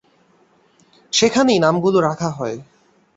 সেখানেই 1.13 1.59
নামগুলো 1.59 1.97
রাখা 2.01 2.29
হয়। 2.29 2.57